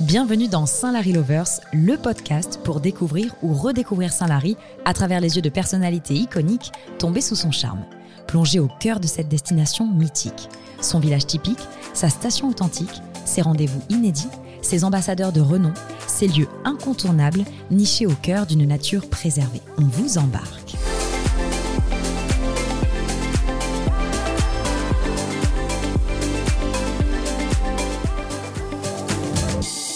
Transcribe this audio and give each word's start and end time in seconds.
Bienvenue 0.00 0.48
dans 0.48 0.64
Saint-Larry 0.64 1.12
Lovers, 1.12 1.60
le 1.74 1.98
podcast 1.98 2.58
pour 2.64 2.80
découvrir 2.80 3.34
ou 3.42 3.52
redécouvrir 3.52 4.14
Saint-Larry 4.14 4.56
à 4.86 4.94
travers 4.94 5.20
les 5.20 5.36
yeux 5.36 5.42
de 5.42 5.50
personnalités 5.50 6.14
iconiques 6.14 6.72
tombées 6.98 7.20
sous 7.20 7.36
son 7.36 7.50
charme. 7.50 7.84
Plongez 8.26 8.60
au 8.60 8.68
cœur 8.80 8.98
de 8.98 9.06
cette 9.06 9.28
destination 9.28 9.86
mythique. 9.86 10.48
Son 10.80 11.00
village 11.00 11.26
typique, 11.26 11.60
sa 11.92 12.08
station 12.08 12.48
authentique, 12.48 13.02
ses 13.26 13.42
rendez-vous 13.42 13.82
inédits, 13.90 14.30
ses 14.62 14.84
ambassadeurs 14.84 15.32
de 15.32 15.42
renom, 15.42 15.74
ses 16.06 16.28
lieux 16.28 16.48
incontournables 16.64 17.44
nichés 17.70 18.06
au 18.06 18.14
cœur 18.22 18.46
d'une 18.46 18.66
nature 18.66 19.06
préservée. 19.06 19.60
On 19.76 19.84
vous 19.84 20.16
embarque. 20.16 20.76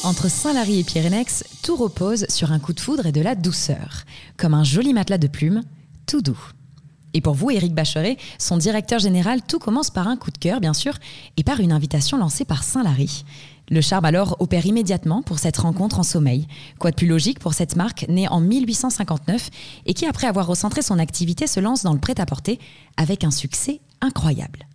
Entre 0.04 0.28
Saint-Lary 0.28 0.80
et 0.80 0.84
Pyrénex, 0.84 1.44
tout 1.62 1.76
repose 1.76 2.26
sur 2.28 2.52
un 2.52 2.58
coup 2.58 2.74
de 2.74 2.80
foudre 2.80 3.06
et 3.06 3.12
de 3.12 3.22
la 3.22 3.34
douceur, 3.34 4.04
comme 4.36 4.52
un 4.52 4.62
joli 4.62 4.92
matelas 4.92 5.16
de 5.16 5.28
plumes, 5.28 5.62
tout 6.06 6.20
doux. 6.20 6.38
Et 7.14 7.22
pour 7.22 7.32
vous, 7.32 7.50
Éric 7.50 7.72
Bacheret, 7.72 8.18
son 8.38 8.58
directeur 8.58 8.98
général, 8.98 9.40
tout 9.40 9.58
commence 9.58 9.88
par 9.88 10.06
un 10.06 10.18
coup 10.18 10.30
de 10.30 10.36
cœur, 10.36 10.60
bien 10.60 10.74
sûr, 10.74 10.98
et 11.38 11.42
par 11.42 11.60
une 11.60 11.72
invitation 11.72 12.18
lancée 12.18 12.44
par 12.44 12.64
Saint-Lary. 12.64 13.24
Le 13.70 13.80
charme 13.80 14.04
alors 14.04 14.36
opère 14.40 14.66
immédiatement 14.66 15.22
pour 15.22 15.38
cette 15.38 15.56
rencontre 15.56 15.98
en 15.98 16.02
sommeil. 16.02 16.48
Quoi 16.78 16.90
de 16.90 16.96
plus 16.96 17.06
logique 17.06 17.38
pour 17.38 17.54
cette 17.54 17.74
marque 17.74 18.04
née 18.10 18.28
en 18.28 18.40
1859 18.40 19.48
et 19.86 19.94
qui, 19.94 20.04
après 20.04 20.26
avoir 20.26 20.46
recentré 20.46 20.82
son 20.82 20.98
activité, 20.98 21.46
se 21.46 21.60
lance 21.60 21.82
dans 21.82 21.94
le 21.94 21.98
prêt-à-porter 22.00 22.58
avec 22.98 23.24
un 23.24 23.30
succès 23.30 23.80
incroyable. 24.02 24.66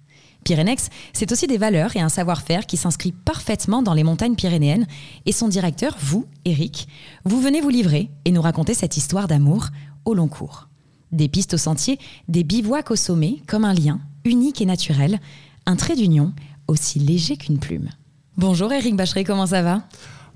Pyrénex, 0.44 0.90
c'est 1.14 1.32
aussi 1.32 1.48
des 1.48 1.58
valeurs 1.58 1.96
et 1.96 2.02
un 2.02 2.10
savoir-faire 2.10 2.66
qui 2.66 2.78
s'inscrit 2.78 3.12
parfaitement 3.12 3.82
dans 3.82 3.94
les 3.94 4.04
montagnes 4.04 4.36
pyrénéennes. 4.36 4.88
Et 5.26 5.32
son 5.32 5.48
directeur, 5.48 5.96
vous, 6.00 6.26
Eric, 6.46 6.88
vous 7.26 7.42
venez 7.42 7.62
vous 7.62 7.70
livrer 7.70 8.10
et 8.26 8.32
nous 8.32 8.42
raconter 8.42 8.74
cette 8.74 8.98
histoire 8.98 9.28
d'amour 9.28 9.68
au 10.06 10.14
long 10.14 10.28
cours. 10.28 10.70
Des 11.12 11.28
pistes 11.28 11.56
au 11.56 11.58
sentier, 11.58 12.00
des 12.28 12.44
bivouacs 12.44 12.92
au 12.92 12.96
sommet, 12.96 13.38
comme 13.48 13.66
un 13.66 13.74
lien 13.74 14.00
unique 14.26 14.62
et 14.62 14.66
naturel, 14.66 15.20
un 15.66 15.76
trait 15.76 15.96
d'union 15.96 16.34
aussi 16.68 17.00
léger 17.00 17.38
qu'une 17.38 17.60
plume. 17.60 17.90
Bonjour 18.38 18.72
Eric 18.72 18.96
Bacheret, 18.96 19.24
comment 19.24 19.48
ça 19.48 19.62
va? 19.62 19.84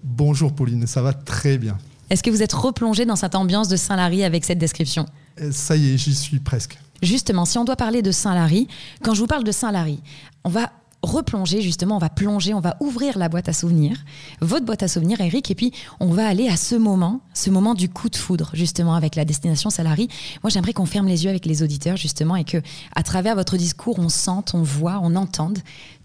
Bonjour 0.03 0.53
Pauline, 0.53 0.87
ça 0.87 1.01
va 1.01 1.13
très 1.13 1.57
bien. 1.57 1.77
Est-ce 2.09 2.23
que 2.23 2.29
vous 2.29 2.43
êtes 2.43 2.53
replongé 2.53 3.05
dans 3.05 3.15
cette 3.15 3.35
ambiance 3.35 3.67
de 3.67 3.75
Saint-Lary 3.77 4.23
avec 4.23 4.45
cette 4.45 4.57
description? 4.57 5.05
Ça 5.51 5.75
y 5.75 5.93
est, 5.93 5.97
j'y 5.97 6.15
suis 6.15 6.39
presque. 6.39 6.77
Justement, 7.01 7.45
si 7.45 7.57
on 7.57 7.65
doit 7.65 7.75
parler 7.75 8.01
de 8.01 8.11
Saint-Lary, 8.11 8.67
quand 9.03 9.13
je 9.13 9.19
vous 9.19 9.27
parle 9.27 9.43
de 9.43 9.51
Saint-Lary, 9.51 9.99
on 10.43 10.49
va 10.49 10.71
replonger 11.03 11.61
justement, 11.61 11.97
on 11.97 11.99
va 11.99 12.09
plonger, 12.09 12.53
on 12.53 12.61
va 12.61 12.77
ouvrir 12.79 13.17
la 13.17 13.27
boîte 13.27 13.49
à 13.49 13.53
souvenirs, 13.53 13.97
votre 14.39 14.65
boîte 14.65 14.83
à 14.83 14.87
souvenirs 14.87 15.19
Eric, 15.19 15.51
et 15.51 15.55
puis 15.55 15.73
on 15.99 16.07
va 16.07 16.25
aller 16.25 16.47
à 16.47 16.55
ce 16.55 16.75
moment, 16.75 17.19
ce 17.33 17.49
moment 17.49 17.73
du 17.73 17.89
coup 17.89 18.09
de 18.09 18.15
foudre 18.15 18.51
justement 18.53 18.95
avec 18.95 19.15
la 19.15 19.25
destination 19.25 19.69
Saint-Lary. 19.69 20.07
Moi 20.43 20.49
j'aimerais 20.49 20.73
qu'on 20.73 20.85
ferme 20.85 21.07
les 21.07 21.25
yeux 21.25 21.29
avec 21.29 21.45
les 21.45 21.61
auditeurs 21.61 21.97
justement 21.97 22.37
et 22.37 22.45
que 22.45 22.57
à 22.95 23.03
travers 23.03 23.35
votre 23.35 23.57
discours 23.57 23.99
on 23.99 24.09
sente, 24.09 24.53
on 24.55 24.63
voit, 24.63 24.99
on 25.03 25.15
entende 25.15 25.59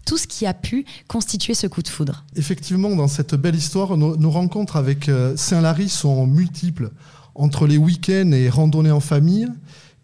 tout 0.05 0.17
ce 0.17 0.27
qui 0.27 0.45
a 0.45 0.53
pu 0.53 0.85
constituer 1.07 1.53
ce 1.53 1.67
coup 1.67 1.81
de 1.81 1.87
foudre. 1.87 2.25
Effectivement, 2.35 2.95
dans 2.95 3.07
cette 3.07 3.35
belle 3.35 3.55
histoire, 3.55 3.95
nos, 3.95 4.31
rencontres 4.31 4.75
avec 4.75 5.07
euh, 5.07 5.37
Saint-Lary 5.37 5.87
sont 5.87 6.25
multiples 6.25 6.89
entre 7.35 7.67
les 7.67 7.77
week-ends 7.77 8.31
et 8.31 8.49
randonnées 8.49 8.91
en 8.91 8.99
famille 8.99 9.47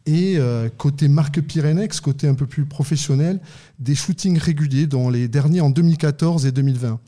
et 0.06 0.36
euh, 0.38 0.70
côté 0.70 1.08
marque 1.08 1.42
Pyrénex, 1.42 2.00
côté 2.00 2.28
un 2.28 2.36
peu 2.36 2.45
plus 2.45 2.66
professionnel, 2.66 3.40
des 3.80 3.95
shootings 3.95 4.38
réguliers, 4.38 4.88
dont 4.88 5.09
les 5.09 5.28
derniers 5.28 5.62
en 5.62 5.70
2014 5.70 6.46
et 6.46 6.52
2020. 6.52 7.00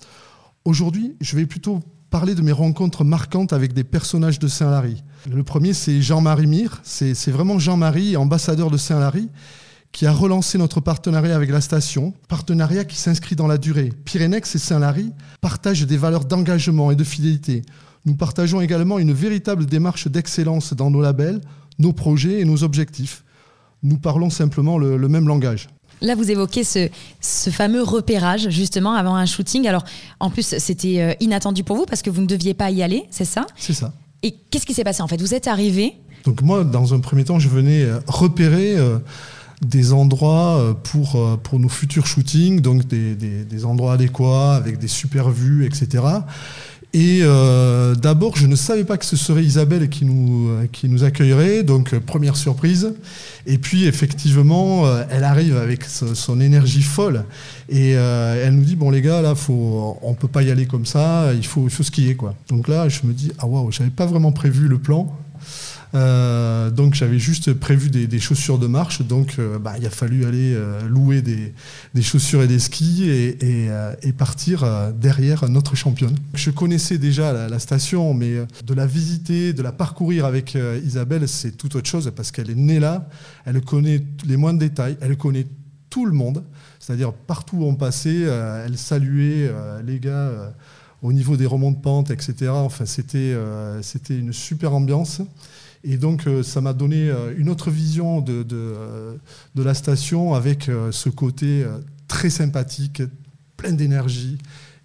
Aujourd'hui, 0.65 1.15
je 1.21 1.35
vais 1.35 1.45
plutôt 1.45 1.79
parler 2.09 2.35
de 2.35 2.41
mes 2.41 2.51
rencontres 2.51 3.03
marquantes 3.03 3.53
avec 3.53 3.73
des 3.73 3.83
personnages 3.83 4.39
de 4.39 4.47
Saint-Lary. 4.47 5.03
Le 5.29 5.43
premier, 5.43 5.73
c'est 5.73 6.01
Jean-Marie 6.01 6.47
Mire. 6.47 6.81
C'est 6.83 7.31
vraiment 7.31 7.59
Jean-Marie, 7.59 8.17
ambassadeur 8.17 8.71
de 8.71 8.77
Saint-Lary, 8.77 9.29
qui 9.91 10.05
a 10.05 10.11
relancé 10.11 10.57
notre 10.57 10.79
partenariat 10.79 11.35
avec 11.35 11.49
la 11.49 11.61
station, 11.61 12.13
partenariat 12.27 12.85
qui 12.85 12.97
s'inscrit 12.97 13.35
dans 13.35 13.47
la 13.47 13.57
durée. 13.57 13.91
Pyrénex 14.05 14.55
et 14.55 14.59
Saint-Lary 14.59 15.11
partagent 15.41 15.85
des 15.85 15.97
valeurs 15.97 16.25
d'engagement 16.25 16.91
et 16.91 16.95
de 16.95 17.03
fidélité. 17.03 17.61
Nous 18.07 18.15
partageons 18.15 18.61
également 18.61 18.99
une 18.99 19.11
véritable 19.11 19.65
démarche 19.65 20.07
d'excellence 20.07 20.73
dans 20.73 20.89
nos 20.89 21.01
labels, 21.01 21.41
nos 21.77 21.91
projets 21.91 22.39
et 22.39 22.45
nos 22.45 22.63
objectifs. 22.63 23.25
Nous 23.83 23.97
parlons 23.97 24.29
simplement 24.29 24.77
le, 24.77 25.09
même 25.09 25.27
langage. 25.27 25.67
Là, 25.99 26.15
vous 26.15 26.31
évoquez 26.31 26.63
ce, 26.63 26.87
ce, 27.19 27.49
fameux 27.49 27.83
repérage, 27.83 28.49
justement, 28.49 28.93
avant 28.93 29.15
un 29.15 29.25
shooting. 29.25 29.67
Alors, 29.67 29.83
en 30.21 30.29
plus, 30.29 30.55
c'était 30.57 31.01
euh, 31.01 31.13
inattendu 31.19 31.65
pour 31.65 31.75
vous 31.75 31.85
parce 31.85 32.01
que 32.01 32.09
vous 32.09 32.21
ne 32.21 32.27
deviez 32.27 32.53
pas 32.53 32.71
y 32.71 32.81
aller, 32.81 33.03
c'est 33.11 33.25
ça? 33.25 33.45
C'est 33.57 33.73
ça. 33.73 33.91
Et 34.23 34.33
qu'est-ce 34.51 34.65
qui 34.65 34.73
s'est 34.73 34.85
passé 34.85 35.01
en 35.01 35.07
fait? 35.09 35.19
Vous 35.19 35.33
êtes 35.33 35.47
arrivé? 35.47 35.97
Donc 36.23 36.41
moi, 36.41 36.63
dans 36.63 36.93
un 36.93 37.01
premier 37.01 37.25
temps, 37.25 37.39
je 37.39 37.49
venais 37.49 37.83
euh, 37.83 37.99
repérer 38.07 38.77
euh, 38.77 38.99
des 39.61 39.91
endroits 39.91 40.77
pour, 40.83 41.39
pour 41.43 41.59
nos 41.59 41.67
futurs 41.67 42.07
shootings, 42.07 42.61
donc 42.61 42.87
des, 42.87 43.15
des, 43.15 43.43
des 43.43 43.65
endroits 43.65 43.93
adéquats, 43.93 44.55
avec 44.55 44.77
des 44.77 44.87
super 44.87 45.29
vues, 45.29 45.65
etc. 45.65 46.03
Et 46.99 47.19
euh, 47.21 47.93
d'abord, 47.93 48.37
je 48.37 48.47
ne 48.47 48.55
savais 48.55 48.83
pas 48.83 48.97
que 48.97 49.05
ce 49.05 49.15
serait 49.15 49.43
Isabelle 49.43 49.87
qui 49.87 50.03
nous, 50.03 50.49
euh, 50.49 50.65
qui 50.71 50.89
nous 50.89 51.03
accueillerait, 51.03 51.61
donc 51.61 51.93
euh, 51.93 51.99
première 51.99 52.35
surprise. 52.35 52.91
Et 53.45 53.59
puis, 53.59 53.85
effectivement, 53.85 54.85
elle 55.11 55.23
arrive 55.23 55.57
avec 55.57 55.83
son, 55.83 56.41
énergie 56.41 56.81
folle. 56.81 57.23
Et 57.69 57.91
elle 57.91 58.55
nous 58.55 58.63
dit, 58.63 58.75
bon 58.75 58.89
les 58.89 59.01
gars, 59.01 59.21
là, 59.21 59.35
faut, 59.35 59.97
on 60.01 60.11
ne 60.11 60.15
peut 60.15 60.27
pas 60.27 60.41
y 60.41 60.49
aller 60.49 60.65
comme 60.65 60.85
ça, 60.87 61.31
il 61.33 61.45
faut, 61.45 61.65
il 61.65 61.69
faut 61.69 61.83
skier. 61.83 62.15
Quoi. 62.15 62.33
Donc 62.49 62.67
là, 62.67 62.89
je 62.89 63.01
me 63.03 63.13
dis, 63.13 63.31
ah 63.37 63.45
waouh, 63.45 63.71
je 63.71 63.79
n'avais 63.79 63.91
pas 63.91 64.05
vraiment 64.05 64.31
prévu 64.31 64.67
le 64.67 64.79
plan. 64.79 65.15
Euh, 65.93 66.69
donc 66.69 66.93
j'avais 66.93 67.19
juste 67.19 67.53
prévu 67.53 67.89
des, 67.89 68.19
chaussures 68.19 68.59
de 68.59 68.67
marche, 68.67 69.01
donc 69.01 69.35
euh, 69.39 69.57
bah, 69.57 69.75
il 69.79 69.85
a 69.85 69.89
fallu 69.89 70.25
aller 70.25 70.53
euh, 70.53 70.87
louer 70.87 71.21
des, 71.21 71.53
chaussures 72.01 72.43
et 72.43 72.47
des 72.47 72.59
skis 72.59 73.09
et, 73.09 74.13
partir 74.17 74.65
derrière 74.93 75.47
notre 75.49 75.75
championne. 75.75 76.15
Je 76.33 76.49
connaissais 76.49 76.97
déjà 76.97 77.47
la, 77.47 77.59
station, 77.59 78.13
mais 78.13 78.35
de 78.65 78.73
la 78.73 78.85
visiter, 78.85 79.53
de 79.53 79.61
la 79.61 79.71
parcourir 79.71 80.25
avec 80.25 80.57
Isabelle, 80.83 81.27
c'est 81.27 81.51
tout 81.51 81.75
autre 81.75 81.87
chose 81.87 82.11
parce 82.15 82.31
qu'elle 82.31 82.49
est 82.49 82.55
née 82.55 82.79
là, 82.79 83.07
elle 83.45 83.61
connaît 83.61 84.03
les 84.25 84.37
moindres 84.37 84.59
détails, 84.59 84.97
elle 85.01 85.17
connaît 85.17 85.45
tout 85.89 86.05
le 86.05 86.13
monde, 86.13 86.43
c'est-à-dire 86.79 87.13
partout 87.13 87.57
où 87.57 87.65
on 87.65 87.75
passait, 87.75 88.21
elle 88.21 88.77
saluait 88.77 89.51
les 89.85 89.99
gars 89.99 90.53
au 91.03 91.13
niveau 91.13 91.37
des 91.37 91.45
remont 91.45 91.71
de 91.71 91.77
pente, 91.77 92.09
etc. 92.09 92.49
Enfin, 92.49 92.85
c'était 92.85 93.35
une 94.09 94.33
super 94.33 94.73
ambiance. 94.73 95.21
Et 95.89 95.95
donc, 95.95 96.27
euh, 96.27 96.43
ça 96.43 96.59
m'a 96.59 96.73
donné 96.73 97.09
euh, 97.09 97.33
une 97.37 97.47
autre 97.47 97.71
vision 97.71 98.19
de, 98.19 98.45
euh, 98.51 99.15
la 99.55 99.73
station 99.73 100.33
avec 100.33 100.69
ce 100.91 101.09
côté 101.09 101.65
très 102.07 102.29
sympathique, 102.29 103.01
plein 103.55 103.71
d'énergie 103.71 104.37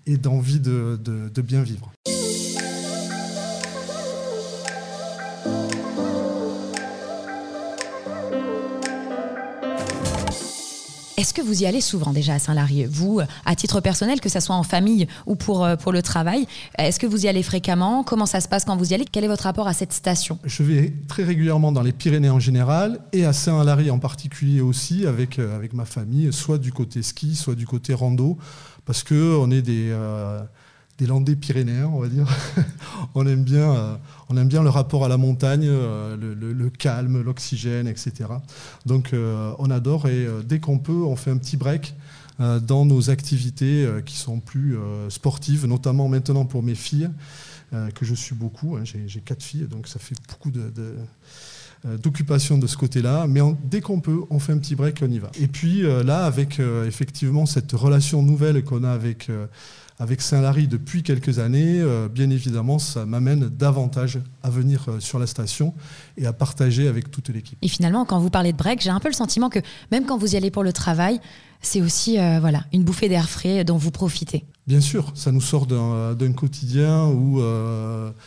et 0.06 0.16
d'envie 0.16 0.60
de, 0.60 0.98
de 1.04 1.42
bien 1.42 1.62
vivre. 1.62 1.92
Est-ce 11.19 11.34
que 11.34 11.43
vous 11.43 11.62
y 11.62 11.67
allez 11.67 11.83
souvent 11.83 12.12
déjà 12.12 12.34
à 12.34 12.39
Saint-Lary 12.39 12.87
Vous, 12.87 13.21
à 13.45 13.55
titre 13.55 13.81
personnel, 13.81 14.21
que 14.21 14.31
ce 14.31 14.41
soit 14.41 14.56
en 14.56 14.62
famille 14.62 15.06
ou 15.27 15.37
pour, 15.37 15.65
euh, 15.65 15.77
pour 15.77 15.93
le 15.93 16.00
travail, 16.00 16.47
est-ce 16.78 16.99
que 16.99 17.06
vous 17.06 17.27
y 17.27 17.28
allez 17.28 17.43
fréquemment? 17.43 18.03
Comment 18.03 18.25
ça 18.25 18.41
se 18.41 18.49
passe 18.49 18.65
quand 18.65 18.77
vous 18.77 18.93
y 18.93 18.95
allez? 18.95 19.05
Quel 19.05 19.25
est 19.25 19.28
votre 19.28 19.45
rapport 19.45 19.69
à 19.69 19.75
cette 19.75 19.93
station? 19.93 20.39
Je 20.45 20.62
vais 20.62 20.93
très 21.09 21.23
régulièrement 21.23 21.71
dans 21.71 21.83
les 21.83 21.93
Pyrénées 21.93 22.31
en 22.31 22.41
général 22.41 23.00
et 23.12 23.27
à 23.27 23.34
Saint-Lary 23.34 23.91
en 23.91 23.99
particulier 23.99 24.62
aussi 24.62 25.06
avec, 25.06 25.39
euh, 25.39 25.61
ma 25.75 25.84
famille, 25.84 26.33
soit 26.33 26.59
du 26.59 26.73
côté 26.73 27.03
ski, 27.03 27.37
soit 27.37 27.55
du 27.55 27.67
côté 27.67 27.93
rando, 27.93 28.39
parce 28.87 29.05
qu'on 29.05 29.50
est 29.50 29.62
des... 29.62 29.91
Euh, 29.91 30.41
des 31.02 31.08
Landais 31.08 31.34
pyrénéens, 31.34 31.90
on 31.93 31.99
va 31.99 32.08
dire. 32.08 32.28
on, 33.16 33.26
aime 33.26 33.43
bien, 33.43 33.75
euh, 33.75 33.96
on 34.28 34.37
aime 34.37 34.46
bien 34.46 34.62
le 34.62 34.69
rapport 34.69 35.04
à 35.04 35.08
la 35.08 35.16
montagne, 35.16 35.66
euh, 35.66 36.16
le, 36.16 36.70
calme, 36.70 37.20
l'oxygène, 37.22 37.88
etc. 37.88 38.31
Donc 38.87 39.12
euh, 39.12 39.52
on 39.58 39.69
adore 39.72 40.06
et 40.06 40.28
dès 40.44 40.60
qu'on 40.60 40.78
peut, 40.78 40.93
on 40.93 41.16
fait 41.16 41.32
un 41.32 41.38
petit 41.38 41.56
break 41.56 41.94
dans 42.38 42.84
nos 42.84 43.10
activités 43.10 43.87
qui 44.04 44.16
sont 44.16 44.40
plus 44.40 44.76
sportives, 45.10 45.66
notamment 45.66 46.08
maintenant 46.08 46.44
pour 46.44 46.62
mes 46.62 46.75
filles, 46.75 47.10
que 47.70 48.05
je 48.05 48.14
suis 48.14 48.34
beaucoup. 48.34 48.76
Hein. 48.76 48.82
J'ai 48.84 49.20
quatre 49.20 49.43
filles, 49.43 49.69
donc 49.70 49.87
ça 49.87 50.00
fait 50.00 50.16
beaucoup 50.28 50.50
de, 50.50 50.72
d'occupation 52.02 52.58
de 52.58 52.66
ce 52.66 52.76
côté-là, 52.76 53.26
mais 53.28 53.40
dès 53.62 53.81
qu'on 53.81 54.00
peut, 54.00 54.22
on 54.31 54.40
fait 54.40 54.55
un 54.55 54.58
petit 54.58 54.75
break 54.75 55.00
on 55.02 55.10
y 55.10 55.20
va. 55.20 55.31
Et 55.38 55.46
puis 55.46 55.82
là, 55.82 56.25
avec 56.25 56.58
effectivement 56.87 57.46
cette 57.46 57.72
relation 57.72 58.22
nouvelle 58.22 58.64
qu'on 58.64 58.82
a 58.82 58.90
avec, 58.90 59.31
avec 59.99 60.21
Saint-Lary 60.21 60.69
depuis 60.69 61.03
quelques 61.03 61.39
années, 61.39 61.81
euh, 61.81 62.09
bien 62.09 62.31
évidemment, 62.31 62.79
ça 62.79 63.06
m'amène 63.06 63.49
davantage 63.49 64.21
à 64.43 64.50
venir 64.50 64.85
euh, 64.89 65.00
sur 65.00 65.19
la 65.19 65.27
station 65.27 65.75
et 66.17 66.27
à 66.27 66.33
partager 66.33 66.89
avec 66.89 67.11
toute 67.11 67.29
l'équipe. 67.29 67.59
Et 67.62 67.69
finalement, 67.69 68.05
quand 68.05 68.19
vous 68.19 68.31
parlez 68.31 68.53
de 68.53 68.56
break, 68.56 68.81
j'ai 68.81 68.91
un 68.91 69.00
peu 69.00 69.09
le 69.09 69.15
sentiment 69.15 69.49
que 69.49 69.61
même 69.91 70.05
quand 70.06 70.19
vous 70.19 70.35
y 70.35 70.37
allez 70.37 70.50
pour 70.50 70.65
le 70.65 70.73
travail, 70.73 71.21
c'est 71.62 71.81
aussi 71.81 72.19
euh, 72.19 72.38
voilà, 72.41 72.64
une 72.73 72.82
bouffée 72.82 73.09
d'air 73.09 73.29
frais 73.29 73.64
dont 73.64 73.76
vous 73.76 73.91
profitez. 73.91 74.44
Bien 74.67 74.81
sûr, 74.81 75.11
ça 75.14 75.32
nous 75.32 75.41
sort 75.41 75.67
d'un 75.67 76.32
quotidien 76.32 77.06
où 77.06 77.41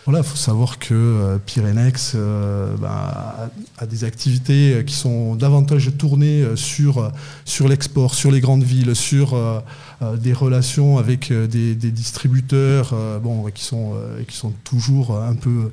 voilà, 0.06 0.22
faut 0.22 0.36
savoir 0.36 0.80
que 0.80 1.40
Pyrenex 1.46 2.18
bah, 2.78 3.50
a, 3.78 3.86
des 3.86 4.04
activités 4.04 4.84
qui 4.86 4.94
sont 4.94 5.36
davantage 5.36 5.92
tournées 5.98 6.44
sur, 6.56 7.10
sur 7.46 7.70
l'export, 7.70 8.16
sur 8.16 8.32
les 8.32 8.42
grandes 8.42 8.64
villes, 8.64 8.98
sur 8.98 9.34
euh, 10.02 10.18
des 10.18 10.34
relations 10.34 10.98
avec 10.98 11.32
euh, 11.32 11.48
des, 11.48 11.76
distributeurs 11.76 12.92
euh, 12.94 13.20
bon, 13.20 13.46
qui, 13.54 13.64
sont, 13.64 13.94
qui 14.28 14.36
sont 14.36 14.52
toujours 14.64 15.18
un 15.18 15.36
peu 15.36 15.72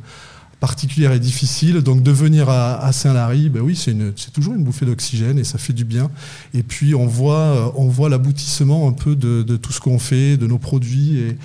particulières 0.63 1.11
et 1.11 1.19
difficiles. 1.19 1.81
Donc 1.81 2.05
de 2.05 2.13
venir 2.13 2.49
à, 2.49 2.93
Saint-Lary, 2.93 3.49
ben 3.49 3.61
oui, 3.63 3.75
c'est 3.75 4.33
toujours 4.33 4.55
une 4.55 4.63
bouffée 4.63 4.87
d'oxygène 4.87 5.37
et 5.37 5.43
ça 5.43 5.59
fait 5.59 5.73
du 5.73 5.85
bien. 5.85 6.09
Et 6.55 6.63
puis 6.63 6.95
on 6.95 7.09
voit, 7.09 7.75
voit 7.77 8.09
l'aboutissement 8.09 8.89
un 8.89 8.93
peu 8.93 9.17
de, 9.17 9.57
tout 9.57 9.73
ce 9.73 9.81
qu'on 9.81 9.99
fait, 9.99 10.37
de 10.37 10.47
nos 10.47 10.59
produits 10.59 11.37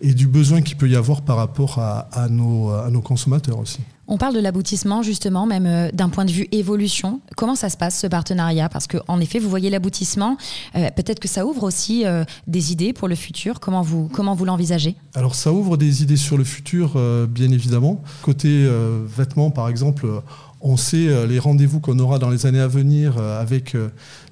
et, 0.00 0.14
du 0.14 0.28
besoin 0.28 0.62
qu'il 0.62 0.76
peut 0.76 0.88
y 0.88 0.94
avoir 0.94 1.22
par 1.22 1.36
rapport 1.36 1.80
à 1.80 2.28
nos 2.28 3.00
consommateurs 3.02 3.58
aussi. 3.58 3.80
On 4.12 4.16
parle 4.16 4.34
de 4.34 4.40
l'aboutissement 4.40 5.04
justement, 5.04 5.46
même 5.46 5.66
euh, 5.66 5.88
d'un 5.92 6.08
point 6.08 6.24
de 6.24 6.32
vue 6.32 6.48
évolution. 6.50 7.20
Comment 7.36 7.54
ça 7.54 7.68
se 7.68 7.76
passe 7.76 7.96
ce 7.96 8.08
partenariat? 8.08 8.68
Parce 8.68 8.88
qu'en 8.88 9.20
effet, 9.20 9.38
vous 9.38 9.48
voyez 9.48 9.70
l'aboutissement. 9.70 10.36
Euh, 10.74 10.90
peut-être 10.96 11.20
que 11.20 11.28
ça 11.28 11.46
ouvre 11.46 11.62
aussi 11.62 12.04
euh, 12.04 12.24
des 12.48 12.72
idées 12.72 12.92
pour 12.92 13.06
le 13.06 13.14
futur. 13.14 13.60
Comment 13.60 13.82
vous, 13.82 14.44
l'envisagez? 14.44 14.96
Alors 15.14 15.36
ça 15.36 15.52
ouvre 15.52 15.76
des 15.76 16.02
idées 16.02 16.16
sur 16.16 16.36
le 16.36 16.42
futur, 16.42 17.00
bien 17.28 17.52
évidemment. 17.52 18.02
Côté 18.22 18.68
vêtements, 19.06 19.50
par 19.50 19.68
exemple, 19.68 20.06
on 20.60 20.76
sait 20.76 21.26
les 21.26 21.38
rendez-vous 21.38 21.80
qu'on 21.80 21.98
aura 21.98 22.18
dans 22.18 22.30
les 22.30 22.46
années 22.46 22.60
à 22.60 22.68
venir 22.68 23.18
avec 23.18 23.76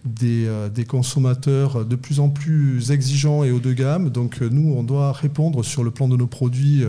des, 0.04 0.48
consommateurs 0.88 1.84
de 1.84 1.96
plus 1.96 2.20
en 2.20 2.30
plus 2.30 2.90
exigeants 2.90 3.44
et 3.44 3.50
haut 3.50 3.60
de 3.60 3.72
gamme. 3.72 4.10
Donc 4.10 4.40
nous, 4.40 4.74
on 4.74 4.82
doit 4.82 5.12
répondre 5.12 5.62
sur 5.64 5.84
le 5.84 5.90
plan 5.90 6.08
de 6.08 6.16
nos 6.16 6.26
produits. 6.26 6.84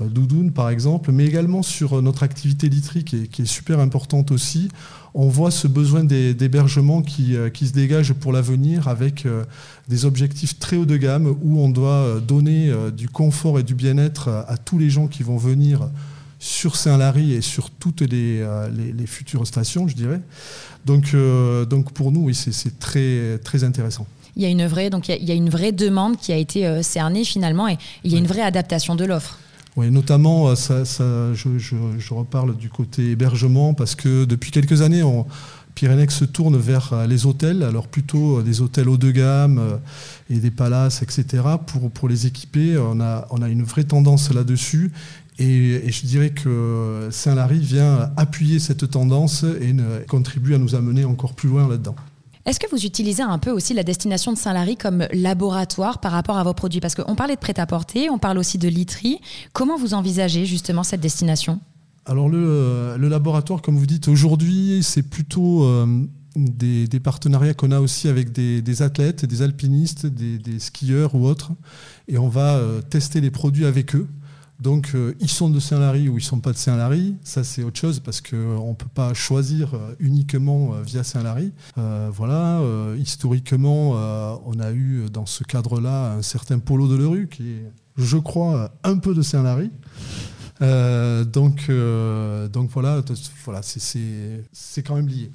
Euh, 0.00 0.06
Doudoune 0.06 0.52
par 0.52 0.70
exemple, 0.70 1.12
mais 1.12 1.24
également 1.24 1.62
sur 1.62 2.00
notre 2.02 2.22
activité 2.22 2.68
litrique 2.68 3.30
qui 3.30 3.42
est, 3.42 3.44
super 3.44 3.80
importante 3.80 4.30
aussi. 4.30 4.68
On 5.14 5.28
voit 5.28 5.50
ce 5.50 5.68
besoin 5.68 6.02
d'hébergement 6.02 7.02
qui, 7.02 7.36
qui, 7.52 7.68
se 7.68 7.72
dégage 7.72 8.12
pour 8.14 8.32
l'avenir 8.32 8.88
avec 8.88 9.28
des 9.88 10.04
objectifs 10.06 10.58
très 10.58 10.76
haut 10.76 10.86
de 10.86 10.96
gamme 10.96 11.32
où 11.40 11.60
on 11.60 11.68
doit 11.68 12.20
donner 12.20 12.74
du 12.92 13.08
confort 13.08 13.60
et 13.60 13.62
du 13.62 13.76
bien-être 13.76 14.28
à 14.48 14.56
tous 14.56 14.76
les 14.76 14.90
gens 14.90 15.06
qui 15.06 15.22
vont 15.22 15.36
venir 15.36 15.88
sur 16.40 16.74
Saint-Lary 16.74 17.32
et 17.32 17.42
sur 17.42 17.70
toutes 17.70 18.00
les, 18.00 18.44
les, 18.72 19.06
futures 19.06 19.46
stations, 19.46 19.86
je 19.86 19.94
dirais. 19.94 20.20
Donc, 20.84 21.12
euh, 21.14 21.64
donc 21.64 21.92
pour 21.92 22.12
nous, 22.12 22.24
oui, 22.24 22.34
c'est 22.34 22.78
très, 22.78 23.38
très 23.38 23.64
intéressant. 23.64 24.06
Il 24.36 24.42
y 24.42 24.46
a 24.46 24.48
une 24.48 24.66
vraie, 24.66 24.90
donc 24.90 25.08
il 25.08 25.24
y 25.24 25.30
a, 25.30 25.34
une 25.34 25.48
vraie 25.48 25.72
demande 25.72 26.16
qui 26.18 26.32
a 26.32 26.36
été 26.36 26.66
euh, 26.66 26.82
cernée 26.82 27.24
finalement 27.24 27.68
et 27.68 27.78
il 28.02 28.12
y 28.12 28.16
a 28.16 28.18
une 28.18 28.26
vraie 28.26 28.42
adaptation 28.42 28.96
de 28.96 29.04
l'offre. 29.04 29.38
Oui, 29.76 29.90
notamment, 29.90 30.48
euh, 30.48 31.34
je, 31.34 32.14
reparle 32.14 32.56
du 32.56 32.68
côté 32.68 33.10
hébergement 33.10 33.74
parce 33.74 33.94
que 33.96 34.24
depuis 34.24 34.50
quelques 34.50 34.82
années, 34.82 35.02
on, 35.02 35.26
se 36.08 36.24
tourne 36.24 36.56
vers 36.56 37.06
les 37.08 37.26
hôtels, 37.26 37.64
alors 37.64 37.88
plutôt 37.88 38.42
des 38.42 38.60
hôtels 38.60 38.88
haut 38.88 38.96
de 38.96 39.10
gamme 39.10 39.80
et 40.30 40.36
des 40.36 40.52
palaces, 40.52 41.02
etc. 41.02 41.42
Pour, 41.92 42.08
les 42.08 42.28
équiper, 42.28 42.78
on 42.78 43.00
a, 43.00 43.26
on 43.30 43.42
a 43.42 43.48
une 43.48 43.64
vraie 43.64 43.82
tendance 43.82 44.32
là-dessus 44.32 44.92
et, 45.40 45.90
je 45.90 46.06
dirais 46.06 46.30
que 46.30 47.08
Saint-Lary 47.10 47.58
vient 47.58 48.12
appuyer 48.16 48.60
cette 48.60 48.88
tendance 48.88 49.42
et 49.42 49.74
contribue 50.06 50.54
à 50.54 50.58
nous 50.58 50.76
amener 50.76 51.04
encore 51.04 51.34
plus 51.34 51.48
loin 51.48 51.68
là-dedans. 51.68 51.96
Est-ce 52.46 52.60
que 52.60 52.68
vous 52.70 52.84
utilisez 52.84 53.22
un 53.22 53.38
peu 53.38 53.50
aussi 53.50 53.72
la 53.72 53.84
destination 53.84 54.32
de 54.32 54.36
Saint-Lary 54.36 54.76
comme 54.76 55.06
laboratoire 55.12 55.98
par 55.98 56.12
rapport 56.12 56.36
à 56.36 56.44
vos 56.44 56.52
produits? 56.52 56.80
Parce 56.80 56.94
qu'on 56.94 57.14
parlait 57.14 57.36
de 57.36 57.40
prêt-à-porter, 57.40 58.10
on 58.10 58.18
parle 58.18 58.36
aussi 58.36 58.58
de 58.58 58.68
literie. 58.68 59.18
Comment 59.54 59.78
vous 59.78 59.94
envisagez 59.94 60.44
justement 60.44 60.82
cette 60.82 61.00
destination? 61.00 61.60
Alors 62.04 62.28
le, 62.28 62.96
laboratoire, 62.98 63.62
comme 63.62 63.78
vous 63.78 63.86
dites, 63.86 64.08
aujourd'hui, 64.08 64.80
c'est 64.82 65.02
plutôt 65.02 65.64
euh, 65.64 65.86
des, 66.36 67.00
partenariats 67.00 67.54
qu'on 67.54 67.70
a 67.70 67.80
aussi 67.80 68.08
avec 68.08 68.30
des, 68.30 68.82
athlètes, 68.82 69.24
des 69.24 69.40
alpinistes, 69.40 70.04
des, 70.06 70.58
skieurs 70.58 71.14
ou 71.14 71.26
autres. 71.26 71.52
Et 72.08 72.18
on 72.18 72.28
va 72.28 72.56
euh, 72.56 72.82
tester 72.82 73.22
les 73.22 73.30
produits 73.30 73.64
avec 73.64 73.94
eux. 73.94 74.06
Donc, 74.60 74.92
euh, 74.94 75.14
ils 75.20 75.28
sont 75.28 75.50
de 75.50 75.58
Saint-Lary 75.58 76.08
ou 76.08 76.12
ils 76.12 76.22
ne 76.22 76.28
sont 76.28 76.40
pas 76.40 76.52
de 76.52 76.56
Saint-Lary, 76.56 77.16
ça 77.24 77.42
c'est 77.42 77.62
autre 77.62 77.78
chose 77.78 78.00
parce 78.00 78.20
qu'on 78.20 78.70
ne 78.70 78.74
peut 78.74 78.88
pas 78.92 79.12
choisir 79.12 79.74
euh, 79.74 79.94
uniquement 79.98 80.74
euh, 80.74 80.82
via 80.82 81.02
Saint-Lary. 81.02 81.52
voilà, 81.76 82.60
historiquement, 82.96 83.90
on 84.46 84.60
a 84.60 84.72
eu 84.72 85.06
dans 85.12 85.26
ce 85.26 85.44
cadre-là 85.44 86.12
un 86.12 86.22
certain 86.22 86.58
Polo 86.58 86.88
de 86.88 86.96
Lerue 86.96 87.28
qui 87.28 87.50
est, 87.50 87.72
je 87.96 88.16
crois, 88.16 88.72
un 88.84 88.98
peu 88.98 89.14
de 89.14 89.22
Saint-Lary. 89.22 89.70
donc, 90.60 91.70
donc 92.52 92.70
voilà, 92.70 93.02
voilà 93.44 93.60
c'est 93.62 94.82
quand 94.82 94.94
même 94.94 95.08
lié. 95.08 95.30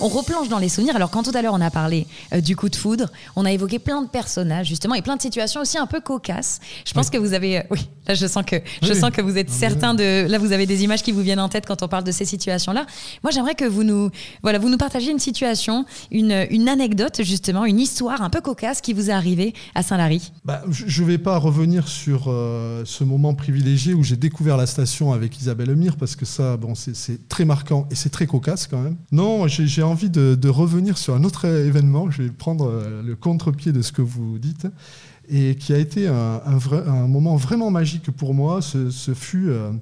On 0.00 0.06
replonge 0.06 0.48
dans 0.48 0.58
les 0.58 0.68
souvenirs. 0.68 0.94
Alors, 0.94 1.10
quand 1.10 1.24
tout 1.24 1.32
à 1.34 1.42
l'heure 1.42 1.54
on 1.54 1.60
a 1.60 1.70
parlé 1.70 2.06
euh, 2.32 2.40
du 2.40 2.54
coup 2.54 2.68
de 2.68 2.76
foudre, 2.76 3.10
on 3.34 3.44
a 3.44 3.50
évoqué 3.50 3.80
plein 3.80 4.02
de 4.02 4.08
personnages 4.08 4.68
justement 4.68 4.94
et 4.94 5.02
plein 5.02 5.16
de 5.16 5.22
situations 5.22 5.60
aussi 5.60 5.76
un 5.76 5.86
peu 5.86 6.00
cocasses. 6.00 6.60
Je 6.84 6.92
pense 6.92 7.10
que 7.10 7.18
vous 7.18 7.32
avez, 7.32 7.58
euh, 7.58 7.62
oui, 7.70 7.88
là 8.06 8.14
je 8.14 8.26
sens 8.26 8.44
que 8.44 8.56
je 8.80 8.92
sens 8.92 9.10
que 9.10 9.20
vous 9.20 9.36
êtes 9.36 9.50
certain 9.50 9.94
de, 9.94 10.26
là 10.28 10.38
vous 10.38 10.52
avez 10.52 10.66
des 10.66 10.84
images 10.84 11.02
qui 11.02 11.10
vous 11.10 11.20
viennent 11.20 11.40
en 11.40 11.48
tête 11.48 11.66
quand 11.66 11.82
on 11.82 11.88
parle 11.88 12.04
de 12.04 12.12
ces 12.12 12.24
situations-là. 12.24 12.86
Moi, 13.24 13.32
j'aimerais 13.32 13.56
que 13.56 13.64
vous 13.64 13.82
nous, 13.82 14.10
voilà, 14.42 14.58
vous 14.60 14.68
nous 14.68 14.78
partagiez 14.78 15.10
une 15.10 15.18
situation, 15.18 15.84
une, 16.12 16.46
une 16.50 16.68
anecdote 16.68 17.22
justement, 17.22 17.64
une 17.64 17.80
histoire 17.80 18.22
un 18.22 18.30
peu 18.30 18.40
cocasse 18.40 18.80
qui 18.80 18.92
vous 18.92 19.10
est 19.10 19.12
arrivée 19.12 19.52
à 19.74 19.82
Saint-Lary. 19.82 20.30
Bah, 20.44 20.62
je 20.70 21.02
ne 21.02 21.06
vais 21.08 21.18
pas 21.18 21.38
revenir 21.38 21.88
sur 21.88 22.26
euh, 22.28 22.82
ce 22.84 23.02
moment 23.02 23.34
privilégié 23.34 23.94
où 23.94 24.04
j'ai 24.04 24.16
découvert 24.16 24.56
la 24.56 24.66
station 24.66 25.12
avec 25.12 25.40
Isabelle 25.40 25.74
Mire 25.74 25.96
parce 25.96 26.14
que 26.14 26.24
ça, 26.24 26.56
bon, 26.56 26.74
c'est 26.76 27.28
très 27.28 27.44
marquant 27.44 27.88
et 27.90 27.96
c'est 27.96 28.10
très 28.10 28.26
cocasse 28.26 28.68
quand 28.68 28.78
même. 28.78 28.96
Non, 29.10 29.48
j'ai 29.48 29.82
envie 29.88 30.10
de, 30.10 30.48
revenir 30.48 30.98
sur 30.98 31.14
un 31.14 31.24
autre 31.24 31.44
événement. 31.46 32.10
Je 32.10 32.22
vais 32.22 32.30
prendre 32.30 32.68
euh, 32.68 33.02
le 33.02 33.16
contre-pied 33.16 33.72
de 33.72 33.82
ce 33.82 33.92
que 33.92 34.02
vous 34.02 34.38
dites. 34.38 34.66
Et 35.30 35.56
qui 35.56 35.74
a 35.74 35.78
été 35.78 36.08
un, 36.08 37.06
moment 37.06 37.36
vraiment 37.36 37.70
magique 37.70 38.10
pour 38.10 38.32
moi. 38.32 38.62
Ce, 38.62 39.12
fut 39.14 39.50
euh, 39.50 39.72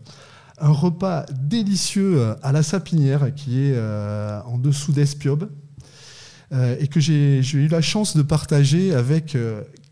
un 0.59 0.71
repas 0.71 1.25
délicieux 1.33 2.19
euh, 2.19 2.35
à 2.43 2.51
la 2.51 2.65
Sapinière, 2.65 3.33
qui 3.35 3.61
est 3.61 3.79
en 4.47 4.59
dessous 4.59 4.93
d'Espiob. 4.93 5.49
et 6.53 6.89
que 6.89 7.01
j'ai 7.01 7.41
eu 7.41 7.69
la 7.69 7.81
chance 7.83 8.17
de 8.17 8.23
partager 8.23 8.93
avec 8.93 9.37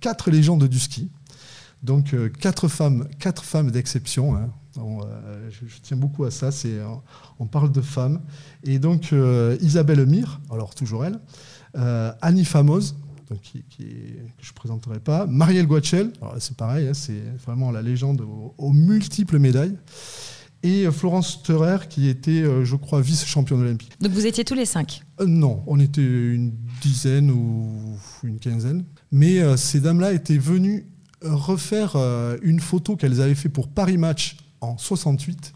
quatre 0.00 0.30
légendes 0.30 0.64
du 0.64 0.78
ski. 0.80 1.10
Donc 1.82 2.14
quatre 2.40 2.68
femmes, 2.68 3.06
quatre 3.18 3.44
femmes 3.44 3.70
d'exception. 3.70 4.34
Hein. 4.36 4.50
Euh, 4.78 5.50
je, 5.50 5.66
tiens 5.82 5.96
beaucoup 5.96 6.24
à 6.24 6.30
ça. 6.30 6.50
C'est, 6.50 6.78
euh, 6.78 6.86
on 7.38 7.46
parle 7.46 7.72
de 7.72 7.80
femmes. 7.80 8.20
Et 8.64 8.78
donc, 8.78 9.12
euh, 9.12 9.56
Isabelle 9.60 10.04
Mire, 10.06 10.40
alors 10.50 10.74
toujours 10.74 11.04
elle, 11.04 11.18
Annie 12.20 12.44
Famoz, 12.44 12.96
donc 13.28 13.40
qui, 13.40 13.62
que 13.62 13.84
je 14.40 14.50
ne 14.50 14.54
présenterai 14.54 15.00
pas, 15.00 15.26
Marielle 15.26 15.66
Guachel, 15.66 16.12
c'est 16.38 16.56
pareil, 16.56 16.88
hein, 16.88 16.94
c'est 16.94 17.22
vraiment 17.44 17.72
la 17.72 17.82
légende 17.82 18.22
aux, 18.58 18.72
multiples 18.72 19.38
médailles, 19.38 19.76
et 20.62 20.88
Florence 20.92 21.42
Thurer, 21.42 21.88
qui 21.90 22.08
était, 22.08 22.44
je 22.64 22.76
crois, 22.76 23.00
vice-championne 23.00 23.60
olympique. 23.60 23.96
Donc 24.00 24.12
vous 24.12 24.24
étiez 24.24 24.44
tous 24.44 24.54
les 24.54 24.66
cinq? 24.66 25.02
Non, 25.26 25.64
on 25.66 25.80
était 25.80 26.00
une 26.00 26.52
dizaine 26.80 27.30
ou 27.30 27.98
une 28.22 28.38
quinzaine. 28.38 28.84
Mais 29.10 29.56
ces 29.56 29.80
dames-là 29.80 30.12
étaient 30.12 30.38
venues 30.38 30.86
refaire 31.22 31.96
une 32.42 32.60
photo 32.60 32.94
qu'elles 32.94 33.20
avaient 33.20 33.34
fait 33.34 33.48
pour 33.48 33.68
Paris 33.68 33.98
Match 33.98 34.36
en 34.64 34.78
68. 34.78 35.52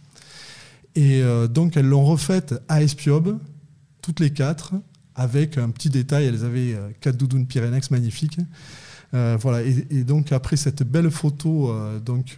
Et 0.94 1.22
euh, 1.22 1.46
donc 1.46 1.76
elles 1.76 1.86
l'ont 1.86 2.04
refaite 2.04 2.54
à 2.68 2.82
Espiob, 2.82 3.38
toutes 4.02 4.20
les 4.20 4.32
quatre, 4.32 4.74
avec 5.14 5.58
un 5.58 5.70
petit 5.70 5.90
détail, 5.90 6.26
elles 6.26 6.44
avaient 6.44 6.74
euh, 6.74 6.88
quatre 7.00 7.16
doudounes 7.16 7.46
Pyrénex 7.46 7.90
magnifiques. 7.90 8.38
Euh, 9.14 9.38
voilà, 9.40 9.62
et, 9.62 10.04
donc 10.04 10.32
après 10.32 10.56
cette 10.56 10.82
belle 10.82 11.10
photo 11.10 11.72
donc, 12.04 12.36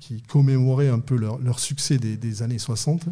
qui, 0.00 0.22
commémorait 0.22 0.88
un 0.88 1.00
peu 1.00 1.16
leur, 1.16 1.58
succès 1.58 1.98
des, 1.98 2.42
années 2.42 2.58
60, 2.58 3.06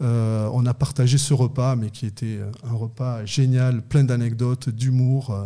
on 0.00 0.66
a 0.66 0.74
partagé 0.74 1.18
ce 1.18 1.34
repas, 1.34 1.76
mais 1.76 1.90
qui 1.90 2.06
était 2.06 2.40
un 2.64 2.74
repas 2.74 3.24
génial, 3.24 3.82
plein 3.82 4.04
d'anecdotes, 4.04 4.68
d'humour. 4.68 5.36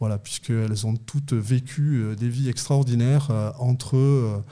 Voilà, 0.00 0.18
puisqu'elles 0.18 0.84
ont 0.84 0.96
toutes 0.96 1.32
vécu 1.32 2.04
des 2.18 2.28
vies 2.28 2.48
extraordinaires 2.48 3.30
entre, 3.60 4.42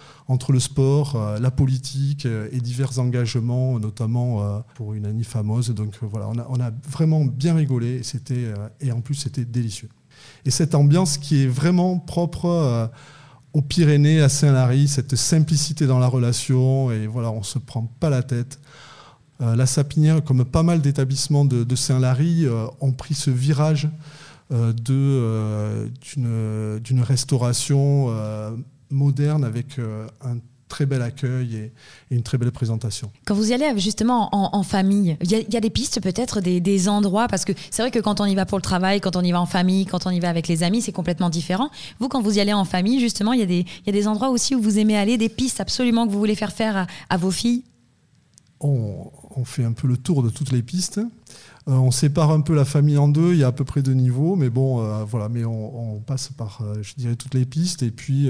le 0.53 0.61
sport, 0.61 1.19
la 1.41 1.51
politique 1.51 2.25
et 2.27 2.61
divers 2.61 3.01
engagements, 3.01 3.81
notamment 3.81 4.63
pour 4.77 4.95
une 4.95 5.07
Annie 5.07 5.25
fameuse. 5.25 5.71
Donc 5.71 5.99
voilà, 6.03 6.29
on 6.49 6.61
a, 6.61 6.71
vraiment 6.89 7.25
bien 7.25 7.55
rigolé 7.55 8.03
et 8.81 8.93
en 8.93 9.01
plus 9.01 9.17
c'était 9.17 9.45
délicieux. 9.45 9.89
Et 10.45 10.51
cette 10.51 10.75
ambiance 10.75 11.19
qui 11.19 11.43
est 11.43 11.49
vraiment 11.49 11.99
propre 11.99 12.91
aux 13.53 13.63
Pyrénées, 13.63 14.21
à 14.21 14.29
Saint-Lary, 14.29 14.87
cette 14.87 15.17
simplicité 15.17 15.87
dans 15.87 15.99
la 15.99 16.07
relation, 16.07 16.93
et 16.93 17.07
voilà, 17.07 17.31
on 17.33 17.41
ne 17.41 17.45
se 17.45 17.59
prend 17.59 17.83
pas 17.99 18.11
la 18.11 18.23
tête. 18.23 18.61
Euh, 19.41 19.57
la 19.57 19.67
Sapinière, 19.67 20.23
comme 20.23 20.45
pas 20.45 20.63
mal 20.63 20.81
d'établissements 20.81 21.45
de, 21.45 21.77
Saint-Lary, 21.77 22.45
euh, 22.45 22.67
ont 22.81 22.93
pris 22.93 23.15
ce 23.15 23.31
virage 23.31 23.89
euh, 24.53 24.73
d'une 26.03 27.03
restauration 27.03 28.09
moderne 28.91 29.45
avec 29.45 29.79
un 29.79 30.39
très 30.69 30.87
bel 30.87 31.03
accueil 31.03 31.57
et, 31.57 31.73
une 32.11 32.23
très 32.23 32.39
belle 32.39 32.51
présentation. 32.51 33.11
Quand 33.27 33.35
vous 33.35 33.51
y 33.51 33.55
allez 33.55 33.79
justement 33.79 34.29
en, 34.33 34.63
famille, 34.63 35.17
il 35.23 35.31
y, 35.31 35.57
a 35.57 35.61
des 35.61 35.71
pistes 35.71 36.01
peut-être, 36.01 36.41
des, 36.41 36.89
endroits, 36.89 37.29
parce 37.29 37.45
que 37.45 37.53
c'est 37.71 37.83
vrai 37.83 37.91
que 37.91 37.99
quand 37.99 38.21
on 38.21 38.25
y 38.25 38.35
va 38.35 38.47
pour 38.47 38.59
le 38.59 38.63
travail, 38.63 39.01
quand 39.01 39.17
on 39.17 39.23
y 39.23 39.31
va 39.31 39.41
en 39.41 39.47
famille, 39.47 39.87
quand 39.87 40.07
on 40.07 40.11
y 40.11 40.21
va 40.21 40.29
avec 40.29 40.49
les 40.49 40.63
amis, 40.63 40.81
c'est 40.83 40.93
complètement 40.93 41.31
différent. 41.31 41.71
Vous, 41.99 42.09
quand 42.09 42.23
vous 42.23 42.39
y 42.39 42.41
allez 42.41 42.53
en 42.53 42.65
famille, 42.65 43.01
justement, 43.01 43.33
il 43.33 43.41
y, 43.41 43.45
a 43.45 43.47
des, 43.47 43.67
y 43.87 43.89
a 43.89 43.93
des 43.93 44.09
endroits 44.09 44.31
aussi 44.31 44.55
où 44.55 44.61
vous 44.61 44.79
aimez 44.79 44.97
aller, 44.97 45.19
des 45.19 45.29
pistes 45.29 45.61
absolument 45.61 46.07
que 46.07 46.13
vous 46.13 46.19
voulez 46.19 46.37
faire 46.37 46.53
faire 46.53 46.87
à, 47.09 47.17
vos 47.17 47.31
filles? 47.31 47.65
On, 48.61 49.11
on, 49.37 49.45
fait 49.45 49.65
un 49.65 49.73
peu 49.73 49.89
le 49.89 49.97
tour 49.97 50.23
de 50.23 50.31
toutes 50.31 50.53
les 50.53 50.63
pistes. 50.63 51.01
Euh, 51.69 51.73
on 51.73 51.91
sépare 51.91 52.31
un 52.31 52.41
peu 52.41 52.55
la 52.55 52.65
famille 52.65 52.97
en 52.97 53.09
deux, 53.09 53.33
il 53.33 53.39
y 53.39 53.45
a 53.45 53.49
à 53.49 53.53
peu 53.53 53.65
près 53.65 53.83
deux 53.83 53.93
niveaux, 53.93 54.35
mais 54.35 54.49
bon, 54.49 54.81
euh, 54.81 55.05
voilà, 55.05 55.29
mais 55.29 55.45
on, 55.45 56.01
passe 56.07 56.31
par, 56.37 56.61
euh, 56.63 56.83
je 56.83 56.95
dirais, 56.97 57.17
toutes 57.17 57.35
les 57.35 57.45
pistes. 57.45 57.83
Et 57.83 57.91
puis, 57.91 58.29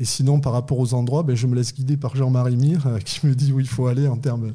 et 0.00 0.04
sinon, 0.04 0.40
par 0.40 0.52
rapport 0.52 0.78
aux 0.78 0.94
endroits, 0.94 1.22
ben, 1.22 1.36
je 1.36 1.46
me 1.46 1.54
laisse 1.54 1.74
guider 1.74 1.96
par 1.96 2.16
Jean-Marie 2.16 2.56
Mire, 2.56 2.98
qui 3.04 3.26
me 3.26 3.34
dit 3.34 3.52
où 3.52 3.60
il 3.60 3.68
faut 3.68 3.86
aller 3.86 4.08
en 4.08 4.16
termes 4.16 4.52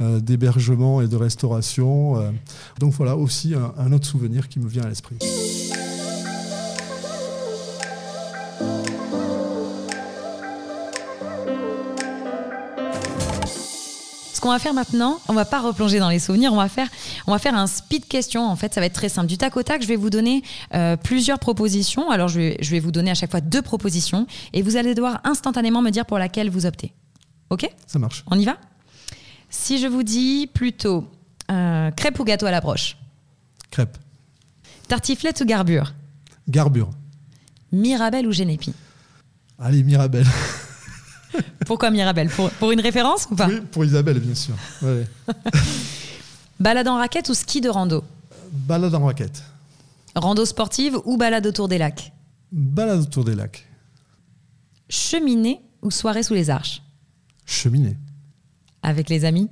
d'hébergement 0.00 1.00
et 1.00 1.08
de 1.08 1.16
restauration. 1.16 2.32
donc 2.78 2.92
voilà, 2.94 3.16
aussi 3.16 3.54
un 3.54 3.92
autre 3.92 4.06
souvenir 4.06 4.48
qui 4.48 4.58
me 4.58 4.68
vient 4.68 4.82
à 4.82 4.88
l'esprit. 4.88 5.18
Qu'on 14.50 14.54
va 14.54 14.58
faire 14.58 14.74
maintenant, 14.74 15.20
on 15.28 15.32
va 15.32 15.44
pas 15.44 15.60
replonger 15.60 16.00
dans 16.00 16.08
les 16.08 16.18
souvenirs, 16.18 16.52
on 16.52 16.56
va 16.56 16.68
faire, 16.68 16.88
on 17.28 17.30
va 17.30 17.38
faire 17.38 17.54
un 17.54 17.68
speed 17.68 18.08
question. 18.08 18.44
En 18.44 18.56
fait, 18.56 18.74
ça 18.74 18.80
va 18.80 18.86
être 18.86 18.94
très 18.94 19.08
simple. 19.08 19.28
Du 19.28 19.38
tac 19.38 19.56
au 19.56 19.62
tac, 19.62 19.80
je 19.80 19.86
vais 19.86 19.94
vous 19.94 20.10
donner 20.10 20.42
euh, 20.74 20.96
plusieurs 20.96 21.38
propositions. 21.38 22.10
Alors, 22.10 22.26
je 22.26 22.40
vais, 22.40 22.56
je 22.60 22.68
vais 22.72 22.80
vous 22.80 22.90
donner 22.90 23.12
à 23.12 23.14
chaque 23.14 23.30
fois 23.30 23.40
deux 23.40 23.62
propositions 23.62 24.26
et 24.52 24.62
vous 24.62 24.74
allez 24.76 24.96
devoir 24.96 25.20
instantanément 25.22 25.82
me 25.82 25.90
dire 25.90 26.04
pour 26.04 26.18
laquelle 26.18 26.50
vous 26.50 26.66
optez. 26.66 26.92
Ok? 27.50 27.70
Ça 27.86 28.00
marche. 28.00 28.24
On 28.28 28.36
y 28.36 28.44
va? 28.44 28.56
Si 29.50 29.78
je 29.78 29.86
vous 29.86 30.02
dis 30.02 30.48
plutôt 30.52 31.08
euh, 31.52 31.92
crêpe 31.92 32.18
ou 32.18 32.24
gâteau 32.24 32.46
à 32.46 32.50
la 32.50 32.60
broche 32.60 32.96
Crêpe. 33.70 33.98
Tartiflette 34.88 35.40
ou 35.42 35.44
garbure? 35.44 35.94
Garbure. 36.48 36.90
Mirabelle 37.70 38.26
ou 38.26 38.32
Génépi? 38.32 38.74
Allez, 39.60 39.84
Mirabelle. 39.84 40.26
Pourquoi 41.66 41.90
Mirabelle 41.90 42.30
pour, 42.30 42.72
une 42.72 42.80
référence 42.80 43.28
ou 43.30 43.36
pas 43.36 43.48
Oui, 43.48 43.60
pour 43.70 43.84
Isabelle, 43.84 44.20
bien 44.20 44.34
sûr. 44.34 44.54
balade 46.60 46.88
en 46.88 46.96
raquette 46.96 47.28
ou 47.28 47.34
ski 47.34 47.60
de 47.60 47.68
rando 47.68 48.04
Balade 48.52 48.94
en 48.94 49.04
raquette. 49.04 49.42
Rando 50.14 50.44
sportive 50.44 50.98
ou 51.04 51.16
balade 51.16 51.46
autour 51.46 51.68
des 51.68 51.78
lacs 51.78 52.12
Balade 52.52 53.00
autour 53.00 53.24
des 53.24 53.34
lacs. 53.34 53.66
Cheminée 54.88 55.60
ou 55.82 55.90
soirée 55.90 56.22
sous 56.22 56.34
les 56.34 56.50
arches 56.50 56.82
Cheminée. 57.46 57.96
Avec 58.82 59.08
les 59.08 59.24
amis 59.24 59.48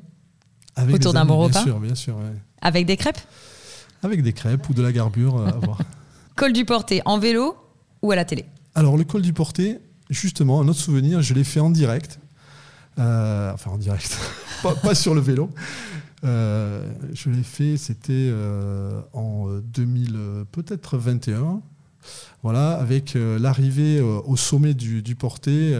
Avec 0.74 0.96
Autour 0.96 1.12
d'un 1.12 1.24
bon 1.24 1.38
repas 1.38 1.62
Bien 1.62 1.72
sûr, 1.72 1.80
bien 1.80 1.94
sûr. 1.94 2.16
Avec 2.60 2.86
des 2.86 2.96
crêpes 2.96 3.20
Avec 4.02 4.22
des 4.22 4.32
crêpes 4.32 4.68
ou 4.68 4.74
de 4.74 4.82
la 4.82 4.92
garbure 4.92 5.36
euh, 5.36 5.46
à 5.46 5.52
voir. 5.64 5.78
Col 6.34 6.52
du 6.52 6.64
Porté 6.64 7.02
en 7.04 7.18
vélo 7.18 7.56
ou 8.02 8.10
à 8.10 8.16
la 8.16 8.24
télé 8.24 8.46
Alors, 8.74 8.96
le 8.96 9.04
col 9.04 9.22
du 9.22 9.32
Porté, 9.32 9.78
justement, 10.10 10.60
un 10.60 10.68
autre 10.68 10.80
souvenir, 10.80 11.22
je 11.22 11.34
l'ai 11.34 11.44
fait 11.44 11.60
en 11.60 11.70
direct. 11.70 12.18
Euh, 12.98 13.52
enfin, 13.52 13.70
en 13.70 13.78
direct, 13.78 14.18
pas, 14.82 14.94
sur 14.94 15.14
le 15.14 15.20
vélo. 15.20 15.50
Euh, 16.24 16.90
je 17.12 17.30
l'ai 17.30 17.44
fait, 17.44 17.76
c'était 17.76 18.12
euh, 18.12 19.00
en 19.12 19.48
2000, 19.62 20.44
peut-être 20.50 20.98
21. 20.98 21.60
Voilà, 22.42 22.72
avec 22.72 23.14
l'arrivée 23.16 24.00
au 24.00 24.36
sommet 24.36 24.72
du, 24.72 25.02
du 25.02 25.14
Porté. 25.14 25.76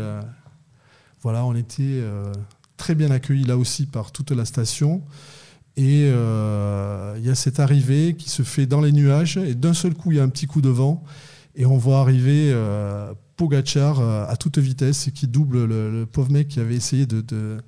voilà, 1.23 1.45
on 1.45 1.55
était 1.55 2.03
très 2.77 2.95
bien 2.95 3.11
accueillis 3.11 3.45
là 3.45 3.57
aussi 3.57 3.87
par 3.87 4.13
toute 4.13 4.33
la 4.33 4.45
station. 4.45 5.03
Et 5.77 6.09
il 6.09 7.25
y 7.25 7.31
a 7.31 7.35
cette 7.35 7.61
arrivée 7.61 8.15
qui 8.19 8.29
se 8.29 8.43
fait 8.43 8.67
dans 8.67 8.81
les 8.81 8.93
nuages, 8.93 9.39
et 9.39 9.55
d'un 9.55 9.75
seul 9.75 9.95
coup, 9.95 10.11
il 10.11 10.19
y 10.19 10.21
a 10.21 10.25
un 10.25 10.29
petit 10.29 10.47
coup 10.47 10.61
de 10.61 10.69
vent, 10.69 11.03
et 11.55 11.65
on 11.65 11.79
voit 11.79 12.01
arriver 12.01 12.53
Pogachar 13.39 14.01
euh, 14.01 14.27
à 14.29 14.37
toute 14.37 14.59
vitesse 14.59 15.11
qui 15.15 15.29
double 15.29 15.65
le, 15.65 16.05
pauvre 16.05 16.31
mec 16.33 16.49
qui 16.49 16.61
avait 16.61 16.75
essayé 16.75 17.07
de, 17.07 17.21
de, 17.21 17.59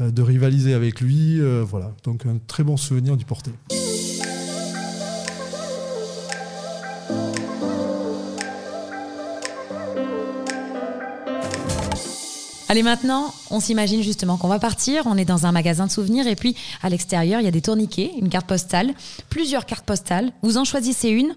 euh, 0.00 0.10
rivaliser 0.18 0.72
avec 0.72 1.00
lui. 1.02 1.38
Euh, 1.38 1.62
voilà, 1.68 1.92
donc 2.02 2.24
un 2.26 2.38
très 2.46 2.64
bon 2.64 2.78
souvenir 2.78 3.16
du 3.16 3.26
porté. 3.26 3.52
Allez, 12.70 12.82
maintenant, 12.82 13.34
on 13.50 13.60
s'imagine 13.60 14.02
justement 14.02 14.38
qu'on 14.38 14.48
va 14.48 14.58
partir. 14.58 15.02
On 15.04 15.18
est 15.18 15.26
dans 15.26 15.44
un 15.44 15.52
magasin 15.52 15.84
de 15.84 15.90
souvenirs 15.90 16.26
et 16.26 16.36
puis 16.36 16.56
à 16.82 16.88
l'extérieur, 16.88 17.42
il 17.42 17.44
y 17.44 17.48
a 17.48 17.50
des 17.50 17.60
tourniquets, 17.60 18.12
une 18.18 18.30
carte 18.30 18.46
postale, 18.46 18.94
plusieurs 19.28 19.66
cartes 19.66 19.84
postales. 19.84 20.32
Vous 20.42 20.56
en 20.56 20.64
choisissez 20.64 21.10
une, 21.10 21.34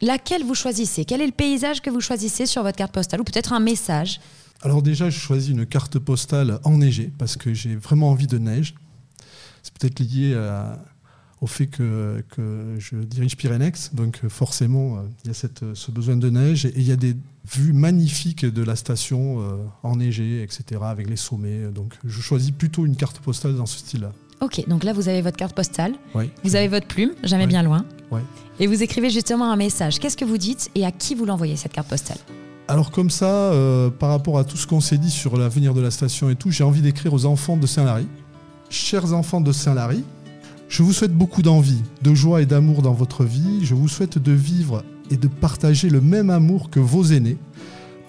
laquelle 0.00 0.44
vous 0.44 0.54
choisissez? 0.54 1.04
Quel 1.04 1.20
est 1.20 1.26
le 1.26 1.32
paysage 1.32 1.80
que 1.80 1.90
vous 1.90 2.00
choisissez 2.00 2.46
sur 2.46 2.62
votre 2.62 2.76
carte 2.76 2.92
postale? 2.92 3.20
Ou 3.20 3.24
peut-être 3.24 3.52
un 3.52 3.60
message? 3.60 4.20
Alors 4.62 4.82
déjà, 4.82 5.10
je 5.10 5.18
choisis 5.18 5.50
une 5.50 5.66
carte 5.66 5.98
postale 5.98 6.58
enneigée 6.64 7.10
parce 7.18 7.36
que 7.36 7.52
j'ai 7.52 7.76
vraiment 7.76 8.10
envie 8.10 8.26
de 8.26 8.38
neige. 8.38 8.74
C'est 9.62 9.72
peut-être 9.74 10.00
lié 10.00 10.34
au 11.40 11.46
fait 11.46 11.66
que, 11.66 12.24
je 12.78 12.96
dirige 12.96 13.36
Pyrénex, 13.36 13.94
donc 13.94 14.26
forcément, 14.28 14.96
euh, 14.96 15.00
il 15.24 15.28
y 15.28 15.30
a 15.30 15.74
ce 15.74 15.90
besoin 15.90 16.16
de 16.16 16.30
neige 16.30 16.64
et 16.64 16.72
il 16.76 16.86
y 16.86 16.92
a 16.92 16.96
des 16.96 17.14
vues 17.52 17.74
magnifiques 17.74 18.46
de 18.46 18.62
la 18.62 18.76
station 18.76 19.40
euh, 19.40 19.56
enneigée, 19.82 20.42
etc., 20.42 20.80
avec 20.84 21.08
les 21.08 21.16
sommets. 21.16 21.70
Donc 21.70 21.92
je 22.04 22.20
choisis 22.22 22.50
plutôt 22.50 22.86
une 22.86 22.96
carte 22.96 23.18
postale 23.18 23.56
dans 23.56 23.66
ce 23.66 23.78
style-là. 23.78 24.12
Ok, 24.44 24.62
donc 24.68 24.84
là 24.84 24.92
vous 24.92 25.08
avez 25.08 25.22
votre 25.22 25.38
carte 25.38 25.56
postale, 25.56 25.94
oui. 26.14 26.30
vous 26.44 26.54
avez 26.54 26.68
votre 26.68 26.86
plume, 26.86 27.12
jamais 27.22 27.46
bien 27.46 27.62
loin, 27.62 27.86
oui. 28.10 28.20
et 28.60 28.66
vous 28.66 28.82
écrivez 28.82 29.08
justement 29.08 29.50
un 29.50 29.56
message. 29.56 29.98
Qu'est-ce 29.98 30.18
que 30.18 30.26
vous 30.26 30.36
dites 30.36 30.70
et 30.74 30.84
à 30.84 30.92
qui 30.92 31.14
vous 31.14 31.24
l'envoyez 31.24 31.56
cette 31.56 31.72
carte 31.72 31.88
postale? 31.88 32.18
Alors 32.68 32.90
comme 32.90 33.08
ça, 33.08 33.24
euh, 33.30 33.88
par 33.88 34.10
rapport 34.10 34.38
à 34.38 34.44
tout 34.44 34.58
ce 34.58 34.66
qu'on 34.66 34.82
s'est 34.82 34.98
dit 34.98 35.10
sur 35.10 35.38
l'avenir 35.38 35.72
de 35.72 35.80
la 35.80 35.90
station 35.90 36.28
et 36.28 36.34
tout, 36.34 36.50
j'ai 36.50 36.62
envie 36.62 36.82
d'écrire 36.82 37.14
aux 37.14 37.24
enfants 37.24 37.56
de 37.56 37.66
Saint-Lary. 37.66 38.06
Chers 38.68 39.14
enfants 39.14 39.40
de 39.40 39.50
Saint-Lary, 39.50 40.04
je 40.68 40.82
vous 40.82 40.92
souhaite 40.92 41.14
beaucoup 41.14 41.40
d'envie, 41.40 41.80
de 42.02 42.12
joie 42.12 42.42
et 42.42 42.46
d'amour 42.46 42.82
dans 42.82 42.92
votre 42.92 43.24
vie. 43.24 43.64
Je 43.64 43.74
vous 43.74 43.88
souhaite 43.88 44.18
de 44.18 44.32
vivre 44.32 44.84
et 45.10 45.16
de 45.16 45.28
partager 45.28 45.88
le 45.88 46.02
même 46.02 46.28
amour 46.28 46.68
que 46.68 46.80
vos 46.80 47.02
aînés 47.04 47.38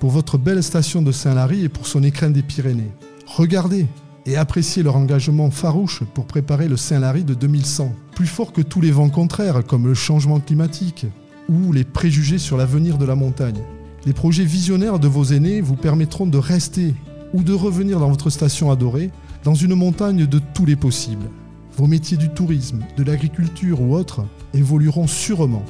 pour 0.02 0.10
votre 0.10 0.38
belle 0.38 0.64
station 0.64 1.02
de 1.02 1.14
Saint-Lary 1.14 1.64
et 1.64 1.70
pour 1.70 1.88
son 1.88 2.04
écrin 2.04 2.30
des 2.30 2.42
Pyrénées. 2.42 2.92
Regardez, 3.26 3.88
et 4.26 4.38
apprécier 4.38 4.84
leur 4.84 4.96
engagement 4.96 5.52
farouche 5.52 6.04
pour 6.14 6.26
préparer 6.26 6.68
le 6.68 6.78
Saint-Lary 6.78 7.24
de 7.24 7.34
2100, 7.34 7.94
plus 8.16 8.26
fort 8.26 8.54
que 8.54 8.62
tous 8.62 8.82
les 8.82 8.92
vents 8.92 9.10
contraires 9.10 9.64
comme 9.66 9.88
le 9.88 9.94
changement 9.94 10.40
climatique 10.40 11.06
ou 11.50 11.72
les 11.72 11.84
préjugés 11.84 12.40
sur 12.40 12.58
l'avenir 12.58 12.98
de 12.98 13.06
la 13.06 13.16
montagne. 13.16 13.62
Les 14.06 14.14
projets 14.14 14.46
visionnaires 14.46 15.00
de 15.00 15.08
vos 15.08 15.26
aînés 15.26 15.62
vous 15.62 15.76
permettront 15.76 16.26
de 16.26 16.38
rester 16.38 16.94
ou 17.34 17.44
de 17.44 17.54
revenir 17.54 18.00
dans 18.00 18.10
votre 18.10 18.30
station 18.30 18.72
adorée 18.72 19.12
dans 19.44 19.54
une 19.54 19.76
montagne 19.76 20.26
de 20.26 20.40
tous 20.54 20.66
les 20.66 20.76
possibles. 20.76 21.30
Vos 21.78 21.88
métiers 21.88 22.18
du 22.18 22.30
tourisme, 22.30 22.80
de 22.98 23.04
l'agriculture 23.04 23.82
ou 23.82 23.96
autres 23.96 24.26
évolueront 24.54 25.08
sûrement 25.08 25.66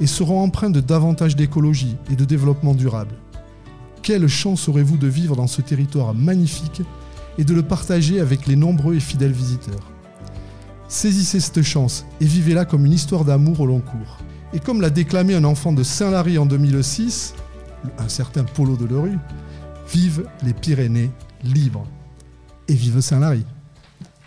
et 0.00 0.06
seront 0.06 0.40
empreints 0.40 0.70
de 0.70 0.80
davantage 0.80 1.36
d'écologie 1.36 1.96
et 2.10 2.16
de 2.16 2.24
développement 2.24 2.74
durable. 2.74 3.14
Quelle 4.02 4.28
chance 4.28 4.68
aurez-vous 4.68 4.96
de 4.96 5.08
vivre 5.08 5.36
dans 5.36 5.48
ce 5.48 5.60
territoire 5.60 6.14
magnifique 6.14 6.82
et 7.38 7.44
de 7.44 7.54
le 7.54 7.62
partager 7.62 8.20
avec 8.20 8.46
les 8.46 8.56
nombreux 8.56 8.96
et 8.96 9.00
fidèles 9.00 9.32
visiteurs. 9.32 9.92
Saisissez 10.88 11.40
cette 11.40 11.62
chance 11.62 12.04
et 12.20 12.24
vivez-la 12.24 12.64
comme 12.64 12.84
une 12.84 12.92
histoire 12.92 13.24
d'amour 13.24 13.60
au 13.60 13.66
long 13.66 13.80
cours. 13.80 14.18
Et 14.52 14.60
comme 14.60 14.80
l'a 14.80 14.90
déclamé 14.90 15.34
un 15.34 15.44
enfant 15.44 15.72
de 15.72 15.82
Saint-Lary 15.82 16.38
en 16.38 16.46
2006, 16.46 17.34
un 17.98 18.08
certain 18.08 18.44
Polo 18.44 18.76
de 18.76 18.86
Lerue, 18.86 19.18
vive 19.92 20.26
les 20.42 20.54
Pyrénées 20.54 21.10
libres. 21.44 21.86
Et 22.68 22.74
vive 22.74 23.00
Saint-Lary. 23.00 23.44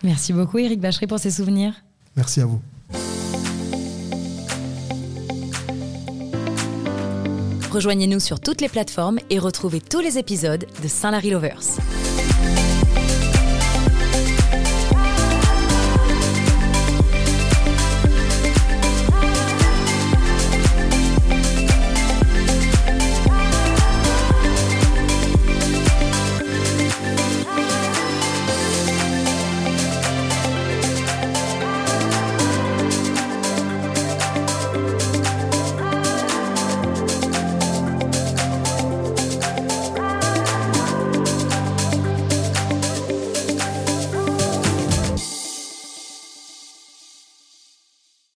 Merci 0.04 0.34
beaucoup 0.34 0.58
Eric 0.58 0.80
Bachery 0.80 1.08
pour 1.08 1.20
ces 1.20 1.32
souvenirs. 1.32 1.74
Merci 2.16 2.42
à 2.42 2.46
vous. 2.46 2.62
Rejoignez-nous 7.72 8.20
sur 8.20 8.40
toutes 8.40 8.62
les 8.62 8.68
plateformes 8.68 9.20
et 9.30 9.40
retrouvez 9.40 9.80
tous 9.80 10.02
les 10.02 10.18
épisodes 10.18 10.66
de 10.84 10.88
Saint-Larry 10.88 11.30
Lovers. 11.30 11.78